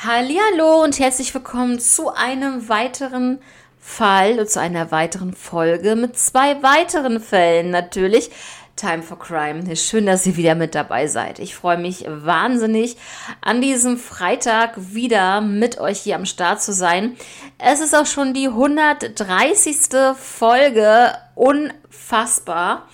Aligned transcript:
Hallo 0.00 0.84
und 0.84 1.00
herzlich 1.00 1.34
willkommen 1.34 1.80
zu 1.80 2.14
einem 2.14 2.68
weiteren 2.68 3.40
Fall, 3.80 4.46
zu 4.46 4.60
einer 4.60 4.92
weiteren 4.92 5.34
Folge 5.34 5.96
mit 5.96 6.16
zwei 6.16 6.62
weiteren 6.62 7.18
Fällen 7.18 7.72
natürlich. 7.72 8.30
Time 8.76 9.02
for 9.02 9.18
Crime. 9.18 9.74
Schön, 9.74 10.06
dass 10.06 10.24
ihr 10.24 10.36
wieder 10.36 10.54
mit 10.54 10.76
dabei 10.76 11.08
seid. 11.08 11.40
Ich 11.40 11.56
freue 11.56 11.78
mich 11.78 12.04
wahnsinnig, 12.06 12.96
an 13.40 13.60
diesem 13.60 13.98
Freitag 13.98 14.74
wieder 14.76 15.40
mit 15.40 15.80
euch 15.80 15.98
hier 15.98 16.14
am 16.14 16.26
Start 16.26 16.62
zu 16.62 16.72
sein. 16.72 17.16
Es 17.58 17.80
ist 17.80 17.96
auch 17.96 18.06
schon 18.06 18.34
die 18.34 18.46
130. 18.46 20.14
Folge. 20.16 21.12
Unfassbar. 21.34 22.86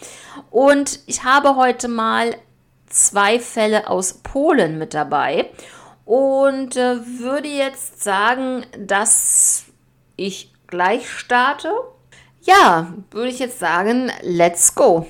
Und 0.50 1.00
ich 1.04 1.22
habe 1.22 1.56
heute 1.56 1.88
mal 1.88 2.34
zwei 2.88 3.38
Fälle 3.38 3.90
aus 3.90 4.14
Polen 4.22 4.78
mit 4.78 4.94
dabei 4.94 5.50
und 6.04 6.76
äh, 6.76 6.98
würde 7.18 7.48
jetzt 7.48 8.02
sagen, 8.02 8.66
dass 8.78 9.64
ich 10.16 10.52
gleich 10.66 11.10
starte. 11.10 11.70
Ja, 12.42 12.92
würde 13.10 13.30
ich 13.30 13.38
jetzt 13.38 13.58
sagen, 13.58 14.12
let's 14.22 14.74
go. 14.74 15.06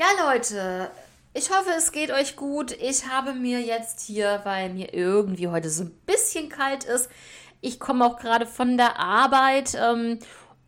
Ja, 0.00 0.32
Leute, 0.32 0.90
ich 1.34 1.50
hoffe, 1.50 1.72
es 1.76 1.92
geht 1.92 2.10
euch 2.10 2.34
gut. 2.34 2.72
Ich 2.72 3.06
habe 3.08 3.34
mir 3.34 3.60
jetzt 3.60 4.00
hier, 4.00 4.40
weil 4.44 4.70
mir 4.70 4.94
irgendwie 4.94 5.48
heute 5.48 5.68
so 5.68 5.82
ein 5.84 5.90
bisschen 6.06 6.48
kalt 6.48 6.84
ist, 6.84 7.10
ich 7.60 7.78
komme 7.78 8.06
auch 8.06 8.16
gerade 8.16 8.46
von 8.46 8.78
der 8.78 8.98
Arbeit 8.98 9.74
ähm, 9.78 10.18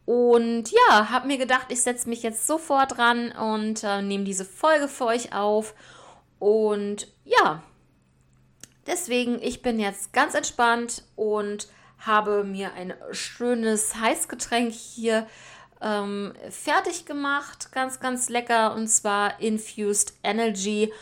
und 0.04 0.70
ja, 0.70 1.08
habe 1.08 1.28
mir 1.28 1.38
gedacht, 1.38 1.68
ich 1.70 1.80
setze 1.80 2.10
mich 2.10 2.22
jetzt 2.22 2.46
sofort 2.46 2.98
dran 2.98 3.32
und 3.32 3.82
äh, 3.84 4.02
nehme 4.02 4.24
diese 4.24 4.44
Folge 4.44 4.86
für 4.86 5.06
euch 5.06 5.34
auf. 5.34 5.74
Und 6.38 7.08
ja, 7.24 7.62
deswegen, 8.86 9.40
ich 9.40 9.62
bin 9.62 9.80
jetzt 9.80 10.12
ganz 10.12 10.34
entspannt 10.34 11.04
und 11.16 11.68
habe 11.96 12.44
mir 12.44 12.74
ein 12.74 12.92
schönes 13.12 13.94
Heißgetränk 13.94 14.74
hier 14.74 15.26
ähm, 15.82 16.32
fertig 16.50 17.04
gemacht. 17.04 17.72
Ganz, 17.72 18.00
ganz 18.00 18.28
lecker. 18.28 18.74
Und 18.74 18.88
zwar 18.88 19.40
Infused 19.40 20.14
Energy. 20.22 20.92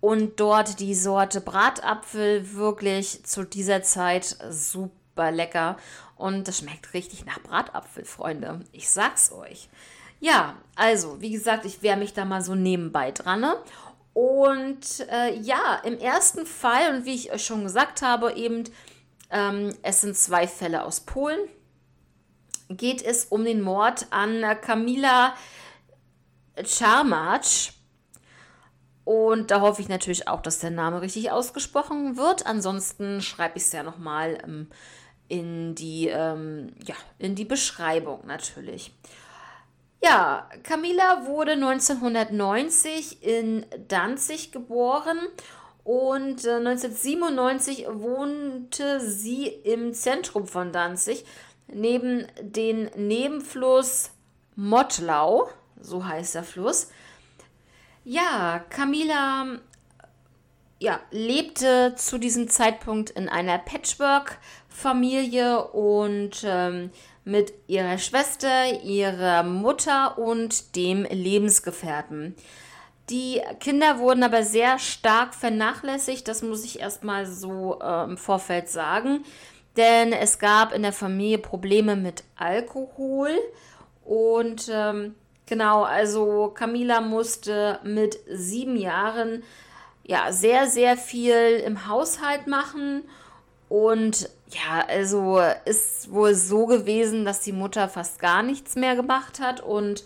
Und 0.00 0.40
dort 0.40 0.80
die 0.80 0.94
Sorte 0.94 1.40
Bratapfel. 1.40 2.54
Wirklich 2.54 3.24
zu 3.24 3.44
dieser 3.44 3.82
Zeit 3.82 4.36
super 4.50 5.30
lecker. 5.30 5.76
Und 6.16 6.48
das 6.48 6.58
schmeckt 6.58 6.92
richtig 6.94 7.26
nach 7.26 7.40
Bratapfel, 7.40 8.04
Freunde. 8.04 8.60
Ich 8.72 8.90
sag's 8.90 9.32
euch. 9.32 9.68
Ja, 10.20 10.56
also, 10.76 11.20
wie 11.20 11.30
gesagt, 11.30 11.64
ich 11.64 11.82
wehre 11.82 11.96
mich 11.96 12.12
da 12.12 12.24
mal 12.24 12.42
so 12.42 12.54
nebenbei 12.54 13.10
dran. 13.10 13.40
Ne? 13.40 13.56
Und 14.12 15.06
äh, 15.10 15.34
ja, 15.38 15.80
im 15.84 15.98
ersten 15.98 16.44
Fall, 16.44 16.94
und 16.94 17.04
wie 17.06 17.14
ich 17.14 17.32
euch 17.32 17.44
schon 17.44 17.62
gesagt 17.62 18.02
habe, 18.02 18.34
eben, 18.34 18.64
ähm, 19.30 19.74
es 19.82 20.02
sind 20.02 20.16
zwei 20.16 20.46
Fälle 20.46 20.84
aus 20.84 21.00
Polen 21.00 21.40
geht 22.70 23.02
es 23.02 23.26
um 23.26 23.44
den 23.44 23.60
Mord 23.60 24.06
an 24.10 24.42
Kamila 24.60 25.34
Czarmacz. 26.62 27.72
Und 29.04 29.50
da 29.50 29.60
hoffe 29.60 29.82
ich 29.82 29.88
natürlich 29.88 30.28
auch, 30.28 30.40
dass 30.40 30.60
der 30.60 30.70
Name 30.70 31.02
richtig 31.02 31.30
ausgesprochen 31.30 32.16
wird. 32.16 32.46
Ansonsten 32.46 33.20
schreibe 33.20 33.58
ich 33.58 33.64
es 33.64 33.72
ja 33.72 33.82
nochmal 33.82 34.38
ähm, 34.44 34.68
in, 35.28 35.74
die, 35.74 36.08
ähm, 36.08 36.74
ja, 36.84 36.94
in 37.18 37.34
die 37.34 37.44
Beschreibung 37.44 38.26
natürlich. 38.26 38.92
Ja, 40.02 40.48
Camilla 40.62 41.26
wurde 41.26 41.52
1990 41.52 43.22
in 43.22 43.66
Danzig 43.88 44.52
geboren 44.52 45.18
und 45.84 46.44
äh, 46.44 46.54
1997 46.56 47.86
wohnte 47.90 49.00
sie 49.00 49.46
im 49.46 49.92
Zentrum 49.92 50.46
von 50.46 50.72
Danzig 50.72 51.24
neben 51.72 52.26
den 52.40 52.90
Nebenfluss 52.96 54.10
Mottlau, 54.56 55.48
so 55.80 56.06
heißt 56.06 56.34
der 56.34 56.44
Fluss. 56.44 56.90
Ja, 58.04 58.64
Camila 58.70 59.60
ja, 60.80 60.98
lebte 61.10 61.94
zu 61.96 62.18
diesem 62.18 62.48
Zeitpunkt 62.48 63.10
in 63.10 63.28
einer 63.28 63.58
Patchwork-Familie 63.58 65.66
und 65.66 66.42
ähm, 66.44 66.90
mit 67.24 67.52
ihrer 67.66 67.98
Schwester, 67.98 68.82
ihrer 68.82 69.42
Mutter 69.42 70.16
und 70.18 70.74
dem 70.76 71.04
Lebensgefährten. 71.04 72.34
Die 73.10 73.42
Kinder 73.58 73.98
wurden 73.98 74.22
aber 74.22 74.42
sehr 74.42 74.78
stark 74.78 75.34
vernachlässigt, 75.34 76.26
das 76.28 76.42
muss 76.42 76.64
ich 76.64 76.80
erstmal 76.80 77.26
so 77.26 77.78
äh, 77.82 78.04
im 78.04 78.16
Vorfeld 78.16 78.70
sagen 78.70 79.24
denn 79.80 80.12
es 80.12 80.38
gab 80.38 80.74
in 80.74 80.82
der 80.82 80.92
Familie 80.92 81.38
Probleme 81.38 81.96
mit 81.96 82.22
Alkohol. 82.36 83.30
Und 84.04 84.70
ähm, 84.70 85.14
genau, 85.46 85.84
also 85.84 86.48
Camila 86.48 87.00
musste 87.00 87.80
mit 87.82 88.18
sieben 88.28 88.76
Jahren 88.76 89.42
ja 90.04 90.32
sehr, 90.32 90.66
sehr 90.66 90.98
viel 90.98 91.62
im 91.64 91.88
Haushalt 91.88 92.46
machen. 92.46 93.04
Und 93.70 94.28
ja, 94.50 94.84
also 94.86 95.40
ist 95.64 96.12
wohl 96.12 96.34
so 96.34 96.66
gewesen, 96.66 97.24
dass 97.24 97.40
die 97.40 97.52
Mutter 97.52 97.88
fast 97.88 98.18
gar 98.18 98.42
nichts 98.42 98.76
mehr 98.76 98.96
gemacht 98.96 99.40
hat. 99.40 99.62
Und 99.62 100.04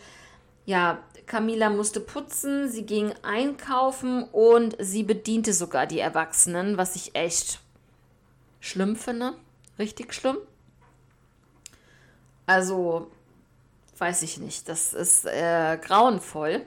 ja, 0.66 0.98
Camila 1.26 1.68
musste 1.68 1.98
putzen, 1.98 2.68
sie 2.70 2.86
ging 2.86 3.12
einkaufen 3.22 4.22
und 4.30 4.76
sie 4.78 5.02
bediente 5.02 5.52
sogar 5.52 5.86
die 5.88 5.98
Erwachsenen, 5.98 6.76
was 6.76 6.94
ich 6.94 7.16
echt 7.16 7.58
schlimm 8.60 8.94
finde 8.94 9.34
richtig 9.78 10.14
schlimm. 10.14 10.38
Also, 12.46 13.10
weiß 13.98 14.22
ich 14.22 14.38
nicht, 14.38 14.68
das 14.68 14.92
ist 14.92 15.24
äh, 15.26 15.78
grauenvoll. 15.80 16.62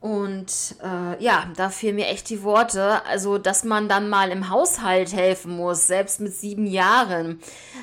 Und 0.00 0.76
äh, 0.82 1.22
ja, 1.22 1.50
da 1.56 1.70
fehlen 1.70 1.96
mir 1.96 2.06
echt 2.06 2.28
die 2.28 2.42
Worte. 2.42 3.04
Also, 3.06 3.38
dass 3.38 3.64
man 3.64 3.88
dann 3.88 4.08
mal 4.08 4.30
im 4.30 4.50
Haushalt 4.50 5.12
helfen 5.12 5.56
muss, 5.56 5.86
selbst 5.86 6.20
mit 6.20 6.34
sieben 6.34 6.66
Jahren, 6.66 7.40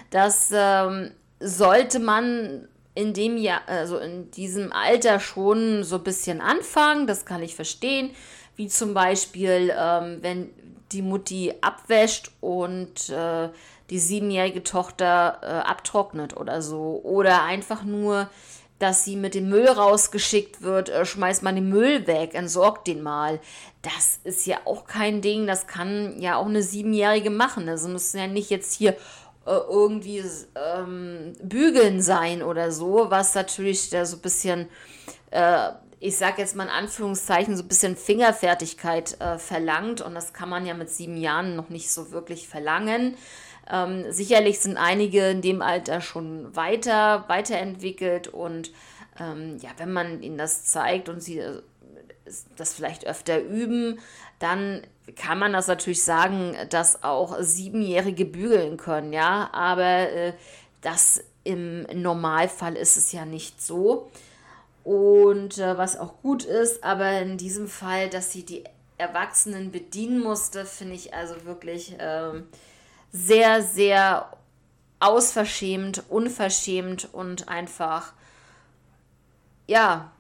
das 0.09 0.51
ähm, 0.53 1.11
sollte 1.39 1.99
man 1.99 2.67
in 2.95 3.13
dem 3.13 3.37
Jahr, 3.37 3.61
also 3.65 3.97
in 3.97 4.29
diesem 4.31 4.71
Alter 4.71 5.19
schon 5.19 5.83
so 5.83 5.95
ein 5.95 6.03
bisschen 6.03 6.39
anfangen. 6.39 7.07
Das 7.07 7.25
kann 7.25 7.41
ich 7.41 7.55
verstehen. 7.55 8.11
Wie 8.55 8.67
zum 8.67 8.93
Beispiel, 8.93 9.73
ähm, 9.75 10.19
wenn 10.21 10.49
die 10.91 11.01
Mutti 11.01 11.53
abwäscht 11.61 12.31
und 12.39 13.09
äh, 13.09 13.49
die 13.93 13.99
siebenjährige 13.99 14.63
Tochter 14.63 15.37
äh, 15.43 15.45
abtrocknet 15.45 16.35
oder 16.35 16.63
so. 16.63 16.99
Oder 17.03 17.43
einfach 17.43 17.83
nur, 17.83 18.27
dass 18.79 19.05
sie 19.05 19.15
mit 19.15 19.35
dem 19.35 19.49
Müll 19.49 19.67
rausgeschickt 19.67 20.63
wird, 20.63 20.89
äh, 20.89 21.05
schmeißt 21.05 21.43
man 21.43 21.53
den 21.53 21.69
Müll 21.69 22.07
weg, 22.07 22.33
entsorgt 22.33 22.87
den 22.87 23.03
mal. 23.03 23.39
Das 23.83 24.19
ist 24.23 24.47
ja 24.47 24.57
auch 24.65 24.87
kein 24.87 25.21
Ding, 25.21 25.45
das 25.45 25.67
kann 25.67 26.19
ja 26.19 26.37
auch 26.37 26.47
eine 26.47 26.63
Siebenjährige 26.63 27.29
machen. 27.29 27.69
Also 27.69 27.87
müssen 27.87 28.17
ja 28.17 28.25
nicht 28.25 28.49
jetzt 28.49 28.73
hier 28.73 28.93
äh, 29.45 29.51
irgendwie 29.69 30.23
ähm, 30.55 31.33
bügeln 31.43 32.01
sein 32.01 32.41
oder 32.41 32.71
so, 32.71 33.11
was 33.11 33.35
natürlich 33.35 33.91
da 33.91 34.07
so 34.07 34.15
ein 34.17 34.21
bisschen, 34.23 34.69
äh, 35.29 35.69
ich 35.99 36.17
sag 36.17 36.39
jetzt 36.39 36.55
mal 36.55 36.63
in 36.63 36.71
Anführungszeichen, 36.71 37.55
so 37.55 37.61
ein 37.61 37.67
bisschen 37.67 37.95
Fingerfertigkeit 37.95 39.21
äh, 39.21 39.37
verlangt. 39.37 40.01
Und 40.01 40.15
das 40.15 40.33
kann 40.33 40.49
man 40.49 40.65
ja 40.65 40.73
mit 40.73 40.89
sieben 40.89 41.15
Jahren 41.15 41.55
noch 41.55 41.69
nicht 41.69 41.91
so 41.91 42.09
wirklich 42.09 42.47
verlangen. 42.47 43.17
Ähm, 43.69 44.11
sicherlich 44.11 44.59
sind 44.59 44.77
einige 44.77 45.29
in 45.29 45.41
dem 45.41 45.61
Alter 45.61 46.01
schon 46.01 46.55
weiter, 46.55 47.25
weiterentwickelt 47.27 48.27
und 48.27 48.71
ähm, 49.19 49.57
ja, 49.61 49.69
wenn 49.77 49.93
man 49.93 50.21
ihnen 50.21 50.37
das 50.37 50.65
zeigt 50.65 51.07
und 51.07 51.21
sie 51.21 51.39
äh, 51.39 51.61
das 52.57 52.73
vielleicht 52.73 53.05
öfter 53.05 53.41
üben, 53.41 53.99
dann 54.39 54.81
kann 55.15 55.39
man 55.39 55.53
das 55.53 55.67
natürlich 55.67 56.03
sagen, 56.03 56.55
dass 56.69 57.03
auch 57.03 57.37
Siebenjährige 57.39 58.25
bügeln 58.25 58.77
können, 58.77 59.13
ja, 59.13 59.49
aber 59.53 60.09
äh, 60.09 60.33
das 60.81 61.23
im 61.43 61.83
Normalfall 61.93 62.75
ist 62.75 62.97
es 62.97 63.11
ja 63.11 63.25
nicht 63.25 63.61
so. 63.61 64.09
Und 64.83 65.57
äh, 65.57 65.77
was 65.77 65.97
auch 65.97 66.21
gut 66.21 66.43
ist, 66.43 66.83
aber 66.83 67.19
in 67.21 67.37
diesem 67.37 67.67
Fall, 67.67 68.09
dass 68.09 68.31
sie 68.31 68.43
die 68.43 68.63
Erwachsenen 68.97 69.71
bedienen 69.71 70.19
musste, 70.21 70.65
finde 70.65 70.95
ich 70.95 71.13
also 71.13 71.45
wirklich 71.45 71.97
äh, 71.99 72.41
sehr, 73.13 73.61
sehr 73.61 74.29
ausverschämt, 74.99 76.03
unverschämt 76.09 77.13
und 77.13 77.47
einfach, 77.47 78.11
ja, 79.67 80.11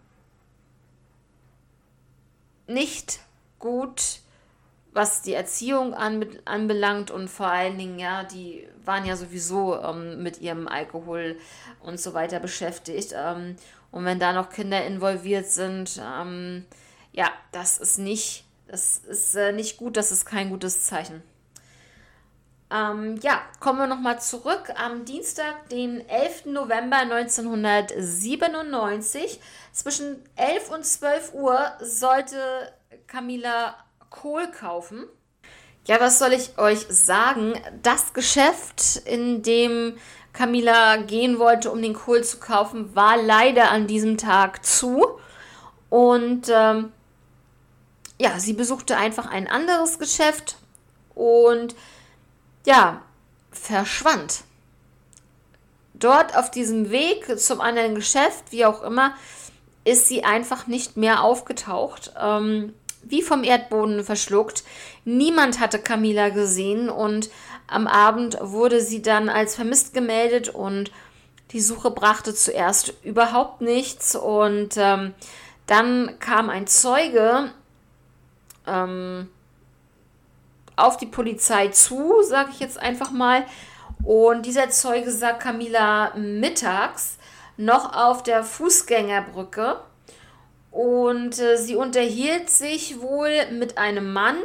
nicht 2.67 3.19
gut, 3.59 4.19
was 4.93 5.23
die 5.23 5.33
Erziehung 5.33 5.95
an, 5.95 6.25
anbelangt 6.45 7.09
und 7.09 7.29
vor 7.29 7.47
allen 7.47 7.77
Dingen, 7.77 7.97
ja, 7.97 8.23
die 8.23 8.67
waren 8.85 9.05
ja 9.05 9.15
sowieso 9.15 9.81
ähm, 9.81 10.21
mit 10.21 10.39
ihrem 10.39 10.67
Alkohol 10.67 11.37
und 11.81 11.99
so 11.99 12.13
weiter 12.13 12.39
beschäftigt. 12.39 13.13
Ähm, 13.15 13.55
und 13.91 14.05
wenn 14.05 14.19
da 14.19 14.33
noch 14.33 14.49
Kinder 14.49 14.85
involviert 14.85 15.47
sind, 15.47 15.99
ähm, 16.01 16.65
ja, 17.11 17.31
das 17.51 17.79
ist 17.79 17.97
nicht, 17.97 18.45
das 18.67 18.97
ist 18.99 19.35
äh, 19.35 19.51
nicht 19.51 19.77
gut, 19.77 19.97
das 19.97 20.11
ist 20.11 20.25
kein 20.25 20.49
gutes 20.49 20.85
Zeichen. 20.85 21.23
Ähm, 22.73 23.19
ja, 23.21 23.41
kommen 23.59 23.79
wir 23.79 23.87
nochmal 23.87 24.19
zurück. 24.19 24.73
Am 24.75 25.05
Dienstag, 25.05 25.69
den 25.69 26.09
11. 26.09 26.45
November 26.45 26.97
1997, 26.97 29.39
zwischen 29.71 30.15
11 30.35 30.71
und 30.71 30.83
12 30.83 31.35
Uhr, 31.35 31.71
sollte 31.79 32.73
Camilla 33.05 33.75
Kohl 34.09 34.49
kaufen. 34.49 35.05
Ja, 35.85 35.99
was 35.99 36.17
soll 36.17 36.33
ich 36.33 36.57
euch 36.57 36.87
sagen? 36.89 37.53
Das 37.83 38.13
Geschäft, 38.13 39.03
in 39.05 39.43
dem 39.43 39.95
Camilla 40.31 40.95
gehen 40.95 41.37
wollte, 41.37 41.69
um 41.69 41.79
den 41.79 41.93
Kohl 41.93 42.23
zu 42.23 42.39
kaufen, 42.39 42.95
war 42.95 43.21
leider 43.21 43.69
an 43.69 43.85
diesem 43.85 44.17
Tag 44.17 44.65
zu. 44.65 45.05
Und 45.89 46.49
ähm, 46.49 46.91
ja, 48.19 48.39
sie 48.39 48.53
besuchte 48.53 48.97
einfach 48.97 49.29
ein 49.29 49.47
anderes 49.47 49.99
Geschäft 49.99 50.55
und 51.13 51.75
ja, 52.65 53.01
verschwand. 53.51 54.43
Dort 55.93 56.35
auf 56.35 56.51
diesem 56.51 56.89
Weg 56.89 57.39
zum 57.39 57.61
anderen 57.61 57.95
Geschäft, 57.95 58.45
wie 58.51 58.65
auch 58.65 58.81
immer, 58.81 59.13
ist 59.85 60.07
sie 60.07 60.23
einfach 60.23 60.67
nicht 60.67 60.97
mehr 60.97 61.23
aufgetaucht. 61.23 62.13
Ähm, 62.19 62.73
wie 63.03 63.21
vom 63.21 63.43
Erdboden 63.43 64.03
verschluckt. 64.03 64.63
Niemand 65.05 65.59
hatte 65.59 65.79
Camila 65.79 66.29
gesehen 66.29 66.89
und 66.89 67.29
am 67.67 67.87
Abend 67.87 68.37
wurde 68.41 68.81
sie 68.81 69.01
dann 69.01 69.29
als 69.29 69.55
vermisst 69.55 69.93
gemeldet 69.93 70.49
und 70.49 70.91
die 71.51 71.61
Suche 71.61 71.91
brachte 71.91 72.33
zuerst 72.33 72.93
überhaupt 73.03 73.61
nichts 73.61 74.15
und 74.15 74.75
ähm, 74.77 75.13
dann 75.67 76.17
kam 76.19 76.49
ein 76.49 76.67
Zeuge 76.67 77.51
ähm, 78.65 79.29
auf 80.75 80.97
die 80.97 81.05
Polizei 81.05 81.67
zu, 81.69 82.21
sage 82.23 82.49
ich 82.51 82.59
jetzt 82.59 82.79
einfach 82.79 83.11
mal. 83.11 83.45
Und 84.03 84.45
dieser 84.45 84.69
Zeuge 84.69 85.11
sah 85.11 85.33
Camila 85.33 86.13
mittags 86.15 87.17
noch 87.57 87.95
auf 87.95 88.23
der 88.23 88.43
Fußgängerbrücke 88.43 89.79
und 90.71 91.39
äh, 91.39 91.57
sie 91.57 91.75
unterhielt 91.75 92.49
sich 92.49 92.99
wohl 92.99 93.29
mit 93.51 93.77
einem 93.77 94.11
Mann 94.11 94.37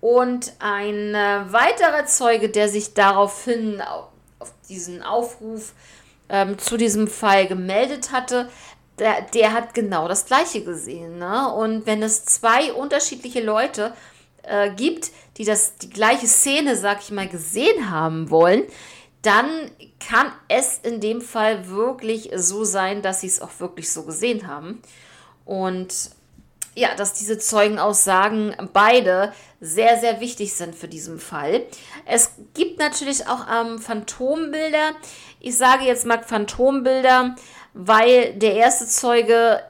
und 0.00 0.52
ein 0.58 1.14
äh, 1.14 1.52
weiterer 1.52 2.06
Zeuge, 2.06 2.48
der 2.48 2.68
sich 2.68 2.94
daraufhin 2.94 3.80
auf, 3.82 4.08
auf 4.38 4.52
diesen 4.68 5.02
Aufruf 5.02 5.74
ähm, 6.28 6.58
zu 6.58 6.76
diesem 6.76 7.06
Fall 7.06 7.46
gemeldet 7.46 8.10
hatte, 8.10 8.48
der, 8.98 9.22
der 9.22 9.52
hat 9.52 9.74
genau 9.74 10.08
das 10.08 10.24
gleiche 10.24 10.64
gesehen. 10.64 11.18
Ne? 11.18 11.52
Und 11.52 11.86
wenn 11.86 12.02
es 12.02 12.24
zwei 12.24 12.72
unterschiedliche 12.72 13.42
Leute 13.42 13.92
äh, 14.42 14.70
gibt, 14.70 15.10
die 15.38 15.44
das, 15.44 15.76
die 15.76 15.90
gleiche 15.90 16.26
Szene, 16.26 16.76
sag 16.76 17.00
ich 17.00 17.10
mal, 17.10 17.28
gesehen 17.28 17.90
haben 17.90 18.30
wollen, 18.30 18.64
dann 19.22 19.70
kann 20.00 20.32
es 20.48 20.78
in 20.82 21.00
dem 21.00 21.20
Fall 21.20 21.68
wirklich 21.68 22.30
so 22.34 22.64
sein, 22.64 23.02
dass 23.02 23.20
sie 23.20 23.28
es 23.28 23.40
auch 23.40 23.60
wirklich 23.60 23.90
so 23.90 24.02
gesehen 24.02 24.48
haben. 24.48 24.82
Und 25.44 26.10
ja, 26.74 26.94
dass 26.94 27.12
diese 27.12 27.38
Zeugenaussagen 27.38 28.56
beide 28.72 29.32
sehr, 29.60 29.98
sehr 30.00 30.20
wichtig 30.20 30.54
sind 30.54 30.74
für 30.74 30.88
diesen 30.88 31.18
Fall. 31.18 31.64
Es 32.06 32.32
gibt 32.54 32.78
natürlich 32.78 33.28
auch 33.28 33.46
ähm, 33.48 33.78
Phantombilder. 33.78 34.92
Ich 35.38 35.56
sage 35.56 35.84
jetzt 35.84 36.06
mal 36.06 36.22
Phantombilder, 36.22 37.36
weil 37.74 38.34
der 38.34 38.54
erste 38.54 38.86
Zeuge 38.86 39.62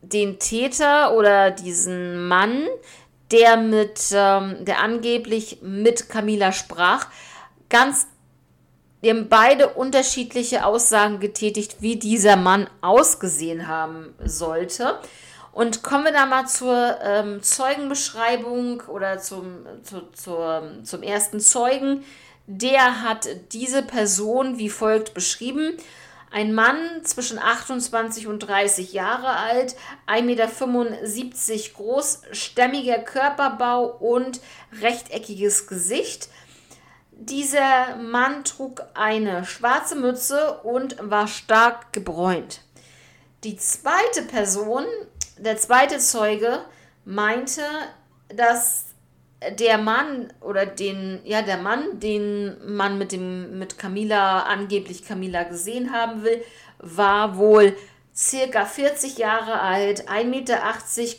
den 0.00 0.38
Täter 0.38 1.14
oder 1.14 1.50
diesen 1.50 2.26
Mann, 2.28 2.66
der 3.30 3.56
mit, 3.56 4.00
ähm, 4.12 4.64
der 4.64 4.80
angeblich 4.80 5.58
mit 5.62 6.08
Camila 6.08 6.52
sprach, 6.52 7.06
ganz 7.68 8.06
die 9.02 9.10
haben 9.10 9.28
beide 9.28 9.68
unterschiedliche 9.68 10.64
Aussagen 10.64 11.20
getätigt, 11.20 11.76
wie 11.80 11.96
dieser 11.96 12.34
Mann 12.34 12.68
ausgesehen 12.80 13.68
haben 13.68 14.14
sollte. 14.24 14.98
Und 15.52 15.82
kommen 15.82 16.04
wir 16.04 16.12
da 16.12 16.26
mal 16.26 16.46
zur 16.46 16.98
ähm, 17.02 17.42
Zeugenbeschreibung 17.42 18.82
oder 18.88 19.18
zum, 19.18 19.64
zu, 19.82 20.10
zur, 20.12 20.72
zum 20.82 21.02
ersten 21.02 21.40
Zeugen. 21.40 22.04
Der 22.46 23.02
hat 23.02 23.28
diese 23.52 23.82
Person 23.82 24.58
wie 24.58 24.70
folgt 24.70 25.14
beschrieben. 25.14 25.76
Ein 26.30 26.52
Mann 26.52 27.04
zwischen 27.04 27.38
28 27.38 28.26
und 28.26 28.40
30 28.40 28.92
Jahre 28.92 29.28
alt, 29.28 29.76
1,75 30.06 30.22
Meter 30.22 31.74
groß, 31.74 32.22
stämmiger 32.32 32.98
Körperbau 32.98 33.86
und 33.86 34.40
rechteckiges 34.80 35.66
Gesicht. 35.66 36.28
Dieser 37.12 37.96
Mann 37.96 38.44
trug 38.44 38.82
eine 38.94 39.44
schwarze 39.46 39.94
Mütze 39.94 40.58
und 40.62 40.96
war 41.00 41.28
stark 41.28 41.92
gebräunt. 41.92 42.60
Die 43.44 43.56
zweite 43.56 44.22
Person, 44.28 44.84
der 45.38 45.56
zweite 45.56 45.98
Zeuge, 45.98 46.64
meinte, 47.04 47.62
dass 48.28 48.85
der 49.58 49.78
Mann 49.78 50.32
oder 50.40 50.66
den, 50.66 51.20
ja, 51.24 51.42
der 51.42 51.58
Mann, 51.58 52.00
den 52.00 52.56
man 52.74 52.98
mit 52.98 53.12
dem, 53.12 53.58
mit 53.58 53.78
Camila, 53.78 54.42
angeblich 54.44 55.04
Camila 55.04 55.42
gesehen 55.44 55.92
haben 55.92 56.22
will, 56.22 56.42
war 56.78 57.36
wohl 57.36 57.76
circa 58.14 58.64
40 58.64 59.18
Jahre 59.18 59.60
alt, 59.60 60.08
1,80 60.08 60.24
Meter 60.24 60.62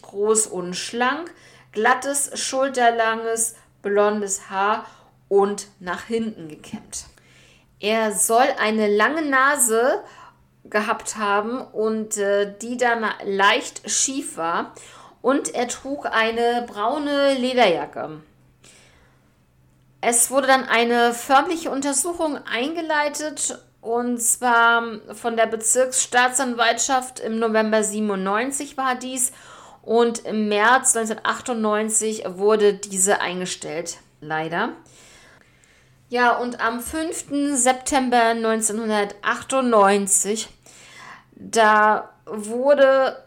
groß 0.01 0.47
und 0.47 0.73
schlank, 0.73 1.31
glattes, 1.71 2.31
schulterlanges, 2.33 3.55
blondes 3.83 4.49
Haar 4.49 4.85
und 5.29 5.67
nach 5.79 6.05
hinten 6.05 6.47
gekämmt. 6.47 7.05
Er 7.79 8.11
soll 8.13 8.47
eine 8.59 8.87
lange 8.87 9.21
Nase 9.21 10.03
gehabt 10.63 11.17
haben 11.17 11.61
und 11.61 12.17
äh, 12.17 12.51
die 12.59 12.77
dann 12.77 13.05
leicht 13.23 13.89
schief 13.89 14.37
war 14.37 14.73
und 15.21 15.53
er 15.53 15.67
trug 15.67 16.05
eine 16.05 16.65
braune 16.67 17.35
Lederjacke. 17.35 18.21
Es 20.01 20.29
wurde 20.29 20.47
dann 20.47 20.63
eine 20.63 21.13
förmliche 21.13 21.71
Untersuchung 21.71 22.37
eingeleitet 22.45 23.59
und 23.81 24.21
zwar 24.21 24.83
von 25.13 25.37
der 25.37 25.47
Bezirksstaatsanwaltschaft 25.47 27.19
im 27.19 27.39
November 27.39 27.83
97 27.83 28.77
war 28.77 28.95
dies 28.95 29.31
und 29.81 30.25
im 30.25 30.49
März 30.49 30.95
1998 30.95 32.25
wurde 32.27 32.73
diese 32.73 33.21
eingestellt. 33.21 33.97
Leider. 34.19 34.73
Ja, 36.09 36.37
und 36.37 36.61
am 36.61 36.79
5. 36.79 37.25
September 37.53 38.29
1998, 38.29 40.47
da 41.35 42.09
wurde 42.25 43.26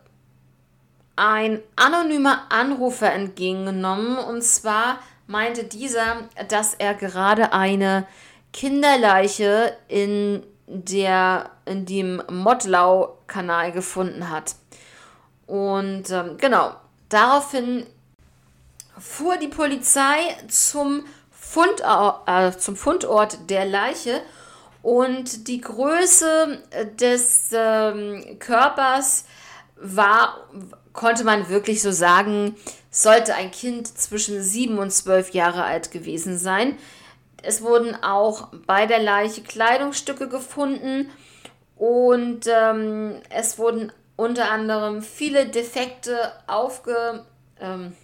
ein 1.20 1.60
anonymer 1.76 2.46
Anrufer 2.48 3.12
entgegengenommen. 3.12 4.16
Und 4.16 4.42
zwar 4.42 5.00
meinte 5.26 5.64
dieser, 5.64 6.28
dass 6.48 6.72
er 6.74 6.94
gerade 6.94 7.52
eine 7.52 8.06
Kinderleiche 8.54 9.76
in, 9.86 10.42
der, 10.66 11.50
in 11.66 11.84
dem 11.84 12.22
Mottlau-Kanal 12.30 13.72
gefunden 13.72 14.30
hat. 14.30 14.54
Und 15.46 16.10
ähm, 16.10 16.38
genau, 16.38 16.74
daraufhin 17.10 17.86
fuhr 18.98 19.36
die 19.36 19.48
Polizei 19.48 20.36
zum 20.48 21.04
Fund, 21.30 21.82
äh, 22.26 22.52
zum 22.52 22.76
Fundort 22.76 23.50
der 23.50 23.66
Leiche 23.66 24.22
und 24.82 25.48
die 25.48 25.60
Größe 25.60 26.62
des 26.98 27.50
ähm, 27.52 28.38
Körpers 28.38 29.26
war, 29.80 30.48
konnte 30.92 31.24
man 31.24 31.48
wirklich 31.48 31.82
so 31.82 31.90
sagen, 31.90 32.56
sollte 32.90 33.34
ein 33.34 33.50
Kind 33.50 33.86
zwischen 33.86 34.42
sieben 34.42 34.78
und 34.78 34.90
zwölf 34.90 35.30
Jahre 35.30 35.64
alt 35.64 35.90
gewesen 35.90 36.38
sein. 36.38 36.76
Es 37.42 37.62
wurden 37.62 37.94
auch 38.02 38.48
bei 38.66 38.86
der 38.86 39.00
Leiche 39.00 39.42
Kleidungsstücke 39.42 40.28
gefunden 40.28 41.08
und 41.76 42.46
ähm, 42.46 43.14
es 43.30 43.58
wurden 43.58 43.92
unter 44.16 44.50
anderem 44.50 45.02
viele 45.02 45.46
Defekte 45.46 46.32
aufge... 46.46 47.24
Ähm, 47.60 47.94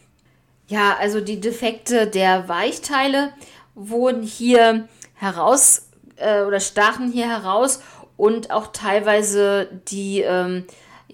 ja, 0.68 0.96
also 0.98 1.20
die 1.20 1.40
Defekte 1.40 2.08
der 2.08 2.48
Weichteile 2.48 3.32
wurden 3.76 4.22
hier 4.22 4.88
heraus 5.14 5.90
äh, 6.16 6.42
oder 6.42 6.58
stachen 6.58 7.12
hier 7.12 7.28
heraus 7.28 7.80
und 8.16 8.50
auch 8.50 8.68
teilweise 8.68 9.68
die 9.88 10.22
ähm, 10.22 10.66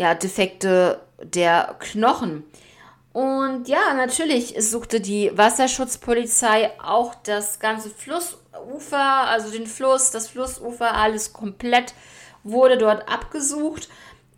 ja, 0.02 0.14
Defekte 0.16 1.00
der 1.22 1.76
Knochen. 1.78 2.42
Und 3.12 3.68
ja, 3.68 3.94
natürlich 3.94 4.56
suchte 4.58 5.00
die 5.00 5.30
Wasserschutzpolizei 5.38 6.72
auch 6.82 7.14
das 7.14 7.60
ganze 7.60 7.88
Flussufer, 7.88 9.28
also 9.28 9.52
den 9.52 9.66
Fluss, 9.68 10.10
das 10.10 10.28
Flussufer, 10.28 10.94
alles 10.94 11.32
komplett 11.32 11.94
wurde 12.42 12.78
dort 12.78 13.08
abgesucht. 13.08 13.88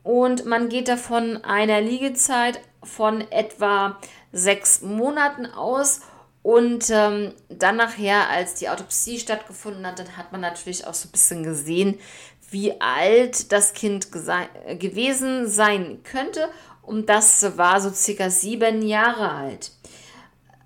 Und 0.02 0.44
man 0.44 0.68
geht 0.68 0.88
davon 0.88 1.42
einer 1.44 1.80
Liegezeit 1.80 2.61
von 2.83 3.23
etwa 3.30 3.99
sechs 4.33 4.83
Monaten 4.83 5.47
aus. 5.47 6.02
Und 6.42 6.90
ähm, 6.90 7.33
dann 7.49 7.76
nachher, 7.76 8.28
als 8.28 8.56
die 8.56 8.68
Autopsie 8.68 9.18
stattgefunden 9.18 9.87
hat, 9.87 9.99
dann 9.99 10.18
hat 10.18 10.30
man 10.30 10.42
natürlich 10.42 10.87
auch 10.87 10.92
so 10.92 11.09
ein 11.09 11.12
bisschen 11.12 11.42
gesehen, 11.42 11.99
wie 12.54 12.80
alt 12.80 13.50
das 13.52 13.75
Kind 13.75 14.08
gewesen 14.12 15.49
sein 15.49 15.99
könnte. 16.04 16.49
Und 16.82 17.08
das 17.08 17.58
war 17.58 17.80
so 17.80 17.90
circa 17.90 18.30
sieben 18.30 18.80
Jahre 18.80 19.30
alt. 19.30 19.73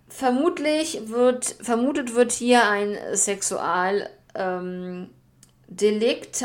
Vermutlich 0.08 1.08
wird, 1.08 1.56
vermutet 1.62 2.14
wird 2.14 2.30
hier 2.32 2.68
ein 2.68 2.98
Sexualdelikt, 3.14 4.12
ähm, 4.36 5.08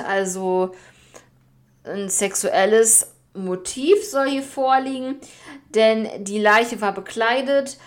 also 0.07 0.71
ein 1.83 2.07
sexuelles 2.07 3.11
Motiv 3.33 4.01
soll 4.05 4.29
hier 4.29 4.43
vorliegen, 4.43 5.15
denn 5.75 6.07
die 6.23 6.39
Leiche 6.39 6.79
war 6.79 6.93
bekleidet 6.93 7.77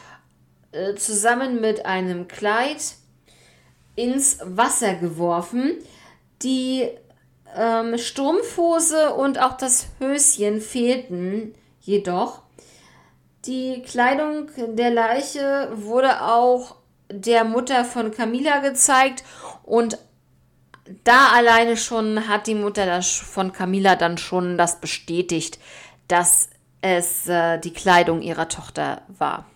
äh, 0.73 0.95
zusammen 0.97 1.61
mit 1.61 1.87
einem 1.87 2.29
Kleid 2.29 2.97
ins 3.95 4.41
Wasser 4.43 4.95
geworfen. 4.95 5.79
Die 6.43 6.91
ähm, 7.57 7.99
Strumpfhose 7.99 9.15
und 9.15 9.41
auch 9.41 9.57
das 9.57 9.89
Höschen 9.99 10.61
fehlten 10.61 11.55
jedoch. 11.81 12.43
Die 13.47 13.83
Kleidung 13.83 14.51
der 14.57 14.91
Leiche 14.91 15.71
wurde 15.75 16.23
auch 16.23 16.77
der 17.11 17.45
Mutter 17.45 17.85
von 17.85 18.11
Camilla 18.11 18.59
gezeigt 18.59 19.23
und 19.63 19.99
da 21.05 21.31
alleine 21.35 21.77
schon 21.77 22.29
hat 22.29 22.47
die 22.47 22.55
Mutter 22.55 22.87
das 22.87 23.11
von 23.11 23.53
Camilla 23.53 23.97
dann 23.97 24.19
schon 24.19 24.57
das 24.57 24.81
bestätigt, 24.81 25.59
dass 26.09 26.51
es 26.81 27.29
äh, 27.29 27.59
die 27.59 27.73
Kleidung 27.73 28.23
ihrer 28.23 28.49
Tochter 28.49 29.03
war. 29.19 29.47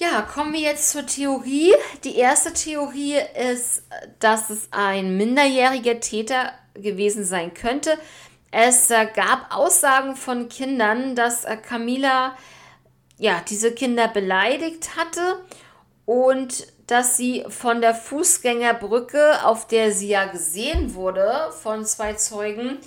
Ja, 0.00 0.22
kommen 0.22 0.54
wir 0.54 0.60
jetzt 0.60 0.88
zur 0.88 1.04
Theorie. 1.04 1.74
Die 2.04 2.16
erste 2.16 2.54
Theorie 2.54 3.18
ist, 3.52 3.82
dass 4.18 4.48
es 4.48 4.68
ein 4.70 5.18
minderjähriger 5.18 6.00
Täter 6.00 6.52
gewesen 6.72 7.22
sein 7.22 7.52
könnte. 7.52 7.98
Es 8.50 8.90
äh, 8.90 9.06
gab 9.14 9.54
Aussagen 9.54 10.16
von 10.16 10.48
Kindern, 10.48 11.14
dass 11.16 11.44
äh, 11.44 11.58
Camilla 11.58 12.34
ja, 13.18 13.42
diese 13.46 13.72
Kinder 13.74 14.08
beleidigt 14.08 14.96
hatte 14.96 15.38
und 16.06 16.66
dass 16.86 17.18
sie 17.18 17.44
von 17.50 17.82
der 17.82 17.94
Fußgängerbrücke, 17.94 19.44
auf 19.44 19.66
der 19.66 19.92
sie 19.92 20.08
ja 20.08 20.24
gesehen 20.24 20.94
wurde 20.94 21.50
von 21.60 21.84
zwei 21.84 22.14
Zeugen, 22.14 22.78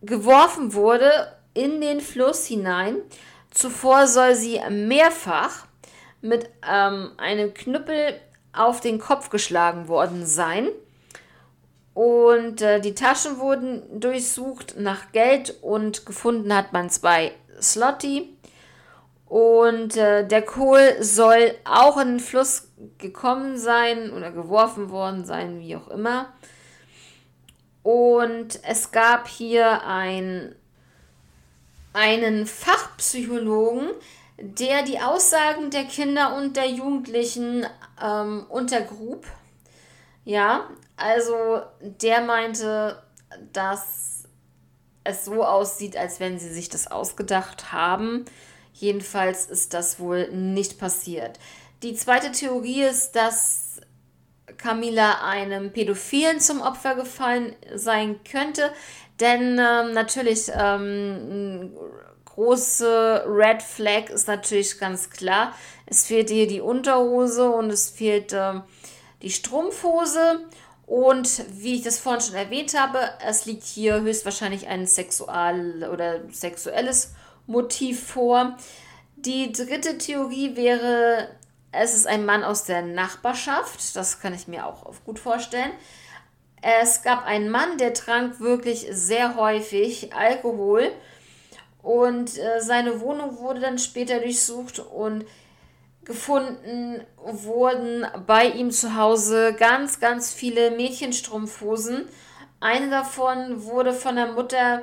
geworfen 0.00 0.74
wurde 0.74 1.36
in 1.54 1.80
den 1.80 2.00
Fluss 2.00 2.46
hinein. 2.46 2.98
Zuvor 3.50 4.06
soll 4.06 4.36
sie 4.36 4.60
mehrfach 4.70 5.66
mit 6.24 6.48
ähm, 6.66 7.12
einem 7.18 7.52
Knüppel 7.52 8.18
auf 8.54 8.80
den 8.80 8.98
Kopf 8.98 9.28
geschlagen 9.28 9.88
worden 9.88 10.24
sein. 10.26 10.68
Und 11.92 12.62
äh, 12.62 12.80
die 12.80 12.94
Taschen 12.94 13.38
wurden 13.38 14.00
durchsucht 14.00 14.76
nach 14.78 15.12
Geld 15.12 15.54
und 15.60 16.06
gefunden 16.06 16.54
hat 16.54 16.72
man 16.72 16.88
zwei 16.88 17.32
Slotty. 17.60 18.30
Und 19.26 19.96
äh, 19.96 20.26
der 20.26 20.42
Kohl 20.42 20.96
soll 21.00 21.54
auch 21.64 21.98
in 21.98 22.08
den 22.08 22.20
Fluss 22.20 22.68
gekommen 22.98 23.58
sein 23.58 24.10
oder 24.10 24.32
geworfen 24.32 24.90
worden 24.90 25.24
sein, 25.24 25.60
wie 25.60 25.76
auch 25.76 25.88
immer. 25.88 26.32
Und 27.82 28.60
es 28.66 28.92
gab 28.92 29.28
hier 29.28 29.84
ein, 29.86 30.54
einen 31.92 32.46
Fachpsychologen, 32.46 33.90
der 34.38 34.82
die 34.82 34.98
Aussagen 34.98 35.70
der 35.70 35.84
Kinder 35.84 36.36
und 36.36 36.56
der 36.56 36.68
Jugendlichen 36.68 37.66
ähm, 38.02 38.46
untergrub. 38.48 39.26
Ja, 40.24 40.68
also 40.96 41.62
der 41.80 42.20
meinte, 42.22 43.02
dass 43.52 44.24
es 45.04 45.24
so 45.24 45.44
aussieht, 45.44 45.96
als 45.96 46.18
wenn 46.18 46.38
sie 46.38 46.52
sich 46.52 46.68
das 46.68 46.90
ausgedacht 46.90 47.72
haben. 47.72 48.24
Jedenfalls 48.72 49.46
ist 49.46 49.74
das 49.74 50.00
wohl 50.00 50.30
nicht 50.30 50.78
passiert. 50.78 51.38
Die 51.82 51.94
zweite 51.94 52.32
Theorie 52.32 52.82
ist, 52.82 53.12
dass 53.12 53.80
Camilla 54.56 55.24
einem 55.24 55.72
Pädophilen 55.72 56.40
zum 56.40 56.60
Opfer 56.60 56.94
gefallen 56.94 57.54
sein 57.74 58.20
könnte, 58.24 58.72
denn 59.20 59.58
ähm, 59.58 59.92
natürlich 59.92 60.50
ähm, 60.54 61.72
große 62.34 63.24
Red 63.26 63.62
Flag 63.62 64.10
ist 64.10 64.26
natürlich 64.26 64.78
ganz 64.78 65.10
klar. 65.10 65.54
Es 65.86 66.06
fehlt 66.06 66.30
hier 66.30 66.46
die 66.46 66.60
Unterhose 66.60 67.50
und 67.50 67.70
es 67.70 67.90
fehlt 67.90 68.32
äh, 68.32 68.54
die 69.22 69.30
Strumpfhose. 69.30 70.40
Und 70.86 71.44
wie 71.48 71.76
ich 71.76 71.82
das 71.82 71.98
vorhin 71.98 72.20
schon 72.20 72.34
erwähnt 72.34 72.78
habe, 72.78 72.98
es 73.26 73.46
liegt 73.46 73.64
hier 73.64 74.00
höchstwahrscheinlich 74.02 74.66
ein 74.66 74.86
sexual 74.86 75.88
oder 75.90 76.20
sexuelles 76.30 77.14
Motiv 77.46 78.06
vor. 78.06 78.56
Die 79.16 79.52
dritte 79.52 79.96
Theorie 79.96 80.56
wäre, 80.56 81.28
es 81.72 81.94
ist 81.94 82.06
ein 82.06 82.26
Mann 82.26 82.44
aus 82.44 82.64
der 82.64 82.82
Nachbarschaft. 82.82 83.96
Das 83.96 84.20
kann 84.20 84.34
ich 84.34 84.46
mir 84.46 84.66
auch 84.66 84.84
gut 85.06 85.18
vorstellen. 85.18 85.70
Es 86.60 87.02
gab 87.02 87.24
einen 87.24 87.50
Mann, 87.50 87.78
der 87.78 87.94
trank 87.94 88.40
wirklich 88.40 88.86
sehr 88.90 89.36
häufig 89.36 90.14
Alkohol 90.14 90.90
und 91.84 92.38
äh, 92.38 92.60
seine 92.60 93.00
Wohnung 93.00 93.38
wurde 93.38 93.60
dann 93.60 93.78
später 93.78 94.18
durchsucht 94.18 94.78
und 94.78 95.26
gefunden 96.04 97.02
wurden 97.22 98.06
bei 98.26 98.46
ihm 98.46 98.70
zu 98.70 98.96
Hause 98.96 99.54
ganz, 99.54 100.00
ganz 100.00 100.32
viele 100.32 100.70
Mädchenstrumpfhosen. 100.70 102.08
Eine 102.58 102.88
davon 102.88 103.64
wurde 103.64 103.92
von 103.92 104.16
der 104.16 104.32
Mutter 104.32 104.82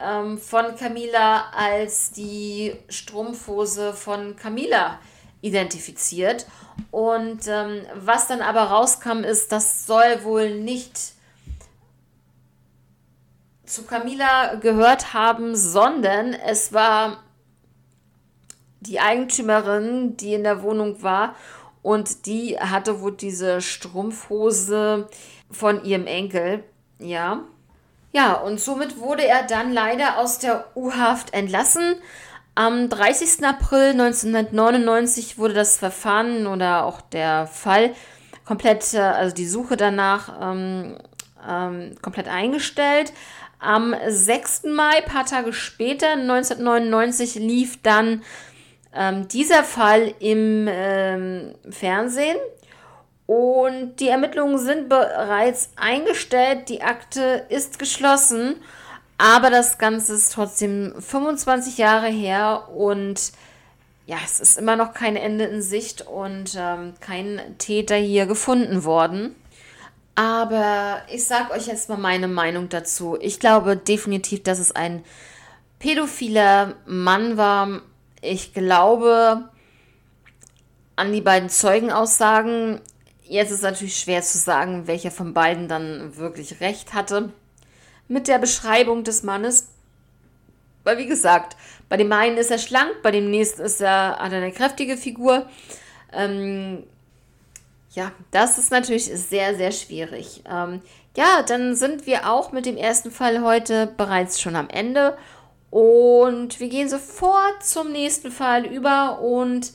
ähm, 0.00 0.36
von 0.38 0.74
Camila 0.76 1.50
als 1.56 2.10
die 2.10 2.74
Strumpfhose 2.88 3.92
von 3.94 4.34
Camila 4.34 4.98
identifiziert. 5.40 6.46
Und 6.90 7.46
ähm, 7.46 7.82
was 7.94 8.26
dann 8.26 8.40
aber 8.40 8.62
rauskam, 8.62 9.22
ist, 9.22 9.52
das 9.52 9.86
soll 9.86 10.24
wohl 10.24 10.56
nicht 10.56 11.14
zu 13.74 13.82
Camila 13.84 14.54
gehört 14.54 15.14
haben, 15.14 15.56
sondern 15.56 16.32
es 16.32 16.72
war 16.72 17.24
die 18.80 19.00
Eigentümerin, 19.00 20.16
die 20.16 20.34
in 20.34 20.44
der 20.44 20.62
Wohnung 20.62 21.02
war 21.02 21.34
und 21.82 22.26
die 22.26 22.58
hatte 22.58 23.00
wohl 23.00 23.12
diese 23.12 23.60
Strumpfhose 23.60 25.08
von 25.50 25.84
ihrem 25.84 26.06
Enkel, 26.06 26.62
ja. 26.98 27.40
Ja, 28.12 28.34
und 28.34 28.60
somit 28.60 28.98
wurde 29.00 29.26
er 29.26 29.42
dann 29.42 29.72
leider 29.72 30.18
aus 30.18 30.38
der 30.38 30.66
U-Haft 30.76 31.34
entlassen. 31.34 31.96
Am 32.54 32.88
30. 32.88 33.44
April 33.44 33.90
1999 33.90 35.36
wurde 35.36 35.54
das 35.54 35.78
Verfahren 35.78 36.46
oder 36.46 36.84
auch 36.84 37.00
der 37.00 37.48
Fall 37.48 37.92
komplett, 38.44 38.94
äh, 38.94 38.98
also 39.00 39.34
die 39.34 39.48
Suche 39.48 39.76
danach 39.76 40.32
ähm, 40.40 40.96
ähm, 41.46 41.94
komplett 42.00 42.28
eingestellt. 42.28 43.12
Am 43.64 43.94
6. 44.06 44.64
Mai, 44.64 45.00
paar 45.00 45.26
Tage 45.26 45.52
später, 45.52 46.12
1999, 46.12 47.36
lief 47.36 47.82
dann 47.82 48.22
ähm, 48.94 49.26
dieser 49.28 49.64
Fall 49.64 50.14
im 50.20 50.68
ähm, 50.70 51.54
Fernsehen 51.70 52.36
und 53.26 53.96
die 54.00 54.08
Ermittlungen 54.08 54.58
sind 54.58 54.88
bereits 54.88 55.70
eingestellt, 55.76 56.68
die 56.68 56.82
Akte 56.82 57.46
ist 57.48 57.78
geschlossen, 57.78 58.56
Aber 59.16 59.50
das 59.50 59.78
Ganze 59.78 60.14
ist 60.14 60.32
trotzdem 60.32 60.94
25 60.98 61.78
Jahre 61.78 62.08
her 62.08 62.68
und 62.74 63.32
ja, 64.06 64.16
es 64.24 64.40
ist 64.40 64.58
immer 64.58 64.76
noch 64.76 64.92
kein 64.92 65.16
Ende 65.16 65.44
in 65.44 65.62
Sicht 65.62 66.02
und 66.02 66.56
ähm, 66.58 66.94
kein 67.00 67.40
Täter 67.58 67.96
hier 67.96 68.26
gefunden 68.26 68.84
worden. 68.84 69.34
Aber 70.14 71.02
ich 71.12 71.26
sage 71.26 71.52
euch 71.52 71.66
jetzt 71.66 71.88
mal 71.88 71.98
meine 71.98 72.28
Meinung 72.28 72.68
dazu. 72.68 73.18
Ich 73.20 73.40
glaube 73.40 73.76
definitiv, 73.76 74.42
dass 74.42 74.58
es 74.58 74.70
ein 74.72 75.04
pädophiler 75.78 76.74
Mann 76.86 77.36
war. 77.36 77.82
Ich 78.20 78.54
glaube 78.54 79.48
an 80.96 81.12
die 81.12 81.20
beiden 81.20 81.48
Zeugenaussagen. 81.48 82.80
Jetzt 83.22 83.50
ist 83.50 83.62
natürlich 83.62 83.96
schwer 83.96 84.22
zu 84.22 84.38
sagen, 84.38 84.86
welcher 84.86 85.10
von 85.10 85.34
beiden 85.34 85.66
dann 85.66 86.16
wirklich 86.16 86.60
recht 86.60 86.94
hatte 86.94 87.32
mit 88.06 88.28
der 88.28 88.38
Beschreibung 88.38 89.02
des 89.02 89.22
Mannes. 89.22 89.68
Weil 90.84 90.98
wie 90.98 91.06
gesagt, 91.06 91.56
bei 91.88 91.96
dem 91.96 92.12
einen 92.12 92.36
ist 92.36 92.50
er 92.50 92.58
schlank, 92.58 93.02
bei 93.02 93.10
dem 93.10 93.30
nächsten 93.30 93.62
ist 93.62 93.80
er, 93.80 94.18
hat 94.18 94.32
er 94.32 94.38
eine 94.38 94.52
kräftige 94.52 94.96
Figur. 94.96 95.46
Ähm, 96.12 96.84
ja, 97.94 98.12
das 98.30 98.58
ist 98.58 98.70
natürlich 98.70 99.04
sehr, 99.04 99.54
sehr 99.54 99.70
schwierig. 99.70 100.42
Ähm, 100.50 100.82
ja, 101.16 101.42
dann 101.42 101.76
sind 101.76 102.06
wir 102.06 102.28
auch 102.30 102.50
mit 102.50 102.66
dem 102.66 102.76
ersten 102.76 103.10
Fall 103.10 103.42
heute 103.42 103.86
bereits 103.86 104.40
schon 104.40 104.56
am 104.56 104.68
Ende. 104.68 105.16
Und 105.70 106.58
wir 106.60 106.68
gehen 106.68 106.88
sofort 106.88 107.62
zum 107.62 107.92
nächsten 107.92 108.30
Fall 108.32 108.66
über. 108.66 109.20
Und 109.20 109.72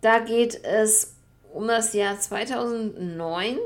da 0.00 0.18
geht 0.18 0.64
es 0.64 1.14
um 1.52 1.68
das 1.68 1.92
Jahr 1.94 2.18
2009. 2.18 3.58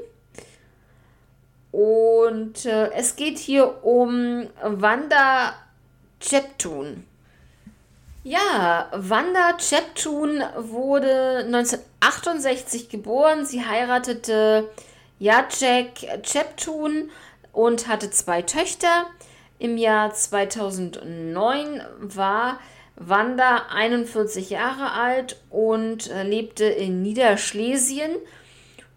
Und 1.73 2.67
äh, 2.67 2.91
es 2.93 3.17
geht 3.17 3.39
hier 3.39 3.85
um 3.85 4.47
Wanda 4.63 5.55
Cheptun. 6.21 7.05
Ja, 8.27 8.89
Wanda 8.95 9.53
Cheptun 9.59 10.43
wurde 10.57 11.45
1968 11.45 12.89
geboren. 12.89 13.45
Sie 13.45 13.67
heiratete 13.67 14.71
Jacek 15.19 16.23
Cheptun 16.23 17.11
und 17.53 17.87
hatte 17.87 18.11
zwei 18.11 18.41
Töchter. 18.41 19.05
Im 19.59 19.77
Jahr 19.77 20.15
2009 20.15 21.83
war 21.99 22.61
Wanda 22.97 23.67
41 23.71 24.49
Jahre 24.49 24.93
alt 24.93 25.39
und 25.51 26.11
äh, 26.11 26.23
lebte 26.23 26.65
in 26.65 27.03
Niederschlesien 27.03 28.17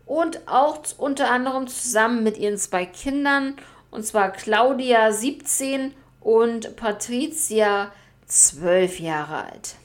und 0.05 0.47
auch 0.47 0.79
unter 0.97 1.31
anderem 1.31 1.67
zusammen 1.67 2.23
mit 2.23 2.37
ihren 2.37 2.57
zwei 2.57 2.85
Kindern, 2.85 3.57
und 3.91 4.05
zwar 4.05 4.31
Claudia 4.31 5.11
17 5.11 5.93
und 6.21 6.77
Patricia 6.77 7.91
zwölf 8.27 8.99
Jahre 8.99 9.45
alt. 9.45 9.75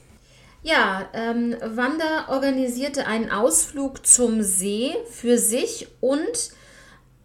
Ja, 0.61 1.09
ähm, 1.13 1.57
Wanda 1.61 2.29
organisierte 2.29 3.05
einen 3.05 3.31
Ausflug 3.31 4.05
zum 4.05 4.43
See 4.43 4.95
für 5.11 5.37
sich 5.37 5.87
und 5.99 6.51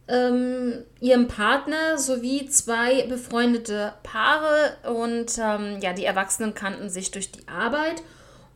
ähm, 0.08 0.84
ihrem 1.00 1.28
Partner 1.28 1.98
sowie 1.98 2.48
zwei 2.48 3.06
befreundete 3.06 3.92
Paare 4.02 4.76
und 4.92 5.38
ähm, 5.38 5.78
ja, 5.80 5.92
die 5.92 6.04
Erwachsenen 6.04 6.54
kannten 6.54 6.88
sich 6.88 7.10
durch 7.10 7.30
die 7.30 7.46
Arbeit 7.46 8.02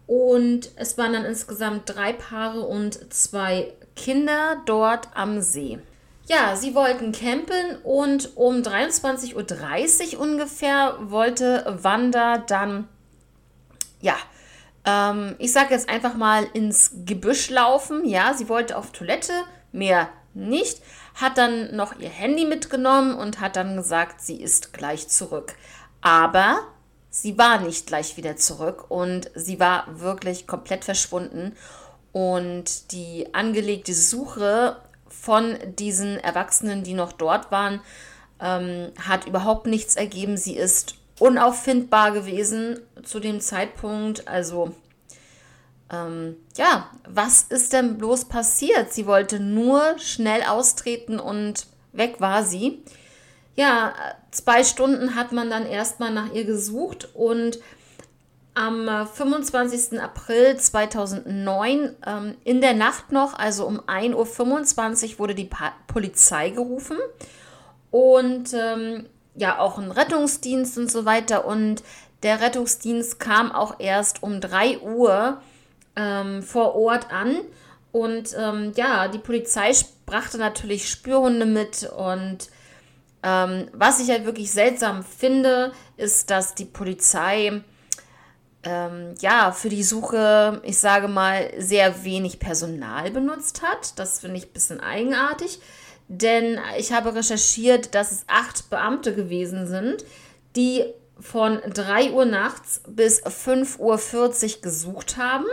und 0.07 0.71
es 0.77 0.99
waren 0.99 1.13
dann 1.13 1.25
insgesamt 1.25 1.83
drei 1.95 2.13
Paare 2.13 2.63
und 2.63 3.13
zwei 3.13 3.73
Kinder 3.95 4.63
dort 4.67 5.09
am 5.15 5.41
See. 5.41 5.79
Ja, 6.29 6.57
sie 6.57 6.75
wollten 6.75 7.13
campen 7.13 7.77
und 7.83 8.37
um 8.37 8.63
23.30 8.63 10.15
Uhr 10.15 10.21
ungefähr 10.21 10.97
wollte 11.01 11.79
Wanda 11.83 12.39
dann, 12.39 12.89
ja, 14.01 14.17
ähm, 14.85 15.35
ich 15.39 15.53
sage 15.53 15.75
jetzt 15.75 15.89
einfach 15.89 16.15
mal 16.15 16.47
ins 16.55 16.93
Gebüsch 17.05 17.51
laufen. 17.51 18.05
Ja, 18.05 18.35
sie 18.35 18.49
wollte 18.49 18.77
auf 18.77 18.93
Toilette, 18.93 19.33
mehr 19.73 20.09
nicht, 20.35 20.81
hat 21.15 21.39
dann 21.39 21.75
noch 21.77 21.99
ihr 21.99 22.09
Handy 22.09 22.47
mitgenommen 22.47 23.15
und 23.15 23.41
hat 23.41 23.57
dann 23.57 23.77
gesagt, 23.77 24.21
sie 24.21 24.41
ist 24.41 24.73
gleich 24.73 25.09
zurück. 25.09 25.55
Aber 26.01 26.61
sie 27.11 27.37
war 27.37 27.61
nicht 27.61 27.87
gleich 27.87 28.17
wieder 28.17 28.37
zurück 28.37 28.91
und 28.91 29.31
sie 29.35 29.61
war 29.61 30.01
wirklich 30.01 30.47
komplett 30.47 30.85
verschwunden. 30.85 31.57
Und 32.13 32.93
die 32.93 33.35
angelegte 33.35 33.95
Suche 33.95 34.77
von 35.23 35.57
diesen 35.79 36.19
Erwachsenen, 36.19 36.83
die 36.83 36.95
noch 36.95 37.13
dort 37.13 37.53
waren, 37.53 37.81
ähm, 38.41 38.89
hat 39.01 39.25
überhaupt 39.25 39.69
nichts 39.69 39.95
ergeben. 39.95 40.37
Sie 40.37 40.57
ist 40.57 40.97
unauffindbar 41.21 42.11
gewesen 42.11 42.81
zu 43.05 43.21
dem 43.21 43.41
Zeitpunkt. 43.41 44.27
Also, 44.27 44.75
ähm, 45.93 46.35
ja, 46.57 46.89
was 47.09 47.43
ist 47.43 47.73
denn 47.73 47.99
bloß 47.99 48.25
passiert? 48.25 48.93
Sie 48.93 49.07
wollte 49.07 49.39
nur 49.39 49.97
schnell 50.01 50.43
austreten 50.43 51.21
und 51.21 51.67
weg 51.93 52.17
war 52.19 52.43
sie. 52.43 52.83
Ja, 53.55 53.95
zwei 54.33 54.65
Stunden 54.65 55.15
hat 55.15 55.31
man 55.31 55.51
dann 55.51 55.67
erstmal 55.67 56.11
nach 56.11 56.33
ihr 56.33 56.45
gesucht 56.45 57.11
und 57.15 57.61
am 58.55 59.07
25. 59.07 60.01
April 60.01 60.57
2009 60.57 61.97
ähm, 62.07 62.35
in 62.45 62.61
der 62.61 62.75
Nacht 62.75 63.13
noch, 63.13 63.39
also 63.39 63.67
um 63.67 63.81
1.25 63.81 65.13
Uhr, 65.13 65.19
wurde 65.19 65.35
die 65.35 65.47
pa 65.47 65.73
Polizei 65.87 66.51
gerufen 66.51 66.99
und 67.91 68.53
ähm, 68.55 69.07
ja 69.35 69.59
auch 69.59 69.79
ein 69.79 69.91
Rettungsdienst 69.91 70.79
und 70.79 70.91
so 70.91 71.05
weiter. 71.05 71.45
Und 71.45 71.83
der 72.23 72.41
Rettungsdienst 72.41 73.19
kam 73.19 73.53
auch 73.53 73.81
erst 73.81 74.23
um 74.23 74.41
3 74.41 74.81
Uhr 74.81 75.41
ähm, 75.97 76.43
vor 76.43 76.75
Ort 76.75 77.13
an. 77.13 77.37
Und 77.91 78.35
ähm, 78.39 78.73
ja, 78.77 79.09
die 79.09 79.19
Polizei 79.19 79.73
brachte 80.07 80.39
natürlich 80.39 80.89
Spürhunde 80.89 81.47
mit 81.47 81.91
und 81.97 82.49
ähm, 83.23 83.69
was 83.73 84.01
ich 84.01 84.11
halt 84.11 84.25
wirklich 84.25 84.51
seltsam 84.51 85.05
finde, 85.05 85.73
ist, 85.97 86.31
dass 86.31 86.55
die 86.55 86.65
Polizei 86.65 87.63
ähm, 88.65 89.15
ja, 89.21 89.53
für 89.53 89.69
die 89.69 89.83
Suche, 89.83 90.61
ich 90.65 90.79
sage 90.79 91.09
mal, 91.09 91.51
sehr 91.59 92.05
wenig 92.05 92.39
Personal 92.39 93.11
benutzt 93.11 93.63
hat. 93.63 93.99
Das 93.99 94.21
finde 94.21 94.37
ich 94.39 94.47
ein 94.47 94.53
bisschen 94.53 94.81
eigenartig, 94.81 95.61
denn 96.09 96.59
ich 96.79 96.93
habe 96.93 97.15
recherchiert, 97.15 97.95
dass 97.95 98.13
es 98.13 98.25
acht 98.29 98.71
Beamte 98.71 99.15
gewesen 99.15 99.67
sind, 99.67 100.05
die 100.55 100.85
von 101.19 101.61
3 101.73 102.13
Uhr 102.13 102.25
nachts 102.25 102.83
bis 102.87 103.25
5.40 103.25 103.79
Uhr 104.57 104.63
gesucht 104.63 105.17
haben. 105.17 105.47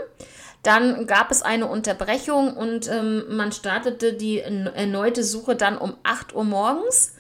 Dann 0.64 1.08
gab 1.08 1.32
es 1.32 1.42
eine 1.42 1.68
Unterbrechung 1.68 2.56
und 2.58 2.90
ähm, 2.90 3.24
man 3.30 3.52
startete 3.52 4.14
die 4.14 4.40
erneute 4.40 5.24
Suche 5.24 5.56
dann 5.56 5.78
um 5.78 5.96
8 6.04 6.36
Uhr 6.36 6.44
morgens. 6.44 7.16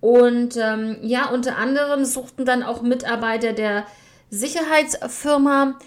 Und 0.00 0.56
ähm, 0.56 0.98
ja, 1.02 1.28
unter 1.30 1.56
anderem 1.56 2.04
suchten 2.04 2.44
dann 2.44 2.62
auch 2.62 2.82
Mitarbeiter 2.82 3.52
der 3.52 3.84
Sicherheitsfirma, 4.30 5.78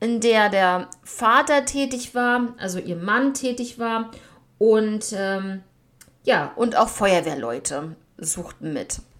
in 0.00 0.20
der 0.20 0.50
der 0.50 0.90
Vater 1.02 1.64
tätig 1.64 2.14
war, 2.14 2.54
also 2.58 2.78
ihr 2.78 2.96
Mann 2.96 3.34
tätig 3.34 3.78
war 3.78 4.10
und 4.58 5.14
ähm, 5.16 5.62
ja, 6.24 6.52
und 6.56 6.76
auch 6.76 6.88
Feuerwehrleute 6.88 7.96
suchten 8.18 8.72
mit. 8.72 9.00